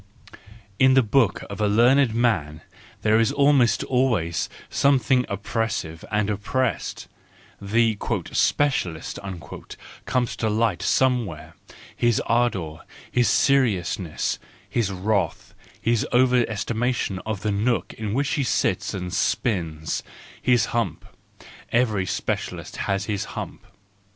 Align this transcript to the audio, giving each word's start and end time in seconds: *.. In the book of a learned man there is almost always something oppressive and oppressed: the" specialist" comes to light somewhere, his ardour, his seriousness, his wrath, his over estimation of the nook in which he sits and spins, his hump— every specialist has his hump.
*.. 0.43 0.45
In 0.79 0.95
the 0.95 1.03
book 1.03 1.43
of 1.47 1.61
a 1.61 1.67
learned 1.67 2.15
man 2.15 2.61
there 3.03 3.19
is 3.19 3.31
almost 3.31 3.83
always 3.83 4.49
something 4.67 5.27
oppressive 5.29 6.03
and 6.09 6.27
oppressed: 6.27 7.07
the" 7.61 7.95
specialist" 8.31 9.19
comes 10.05 10.35
to 10.37 10.49
light 10.49 10.81
somewhere, 10.81 11.53
his 11.95 12.19
ardour, 12.25 12.79
his 13.11 13.29
seriousness, 13.29 14.39
his 14.67 14.91
wrath, 14.91 15.53
his 15.79 16.07
over 16.11 16.49
estimation 16.49 17.19
of 17.19 17.41
the 17.41 17.51
nook 17.51 17.93
in 17.93 18.15
which 18.15 18.29
he 18.29 18.43
sits 18.43 18.95
and 18.95 19.13
spins, 19.13 20.01
his 20.41 20.65
hump— 20.73 21.05
every 21.71 22.07
specialist 22.07 22.75
has 22.89 23.05
his 23.05 23.25
hump. 23.37 23.67